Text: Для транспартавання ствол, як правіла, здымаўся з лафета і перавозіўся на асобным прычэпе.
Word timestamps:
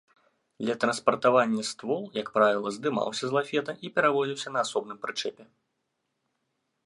Для 0.59 0.75
транспартавання 0.83 1.63
ствол, 1.71 2.01
як 2.21 2.27
правіла, 2.37 2.69
здымаўся 2.77 3.25
з 3.31 3.39
лафета 3.39 3.71
і 3.87 3.93
перавозіўся 3.97 4.49
на 4.55 4.59
асобным 4.67 4.97
прычэпе. 5.03 5.43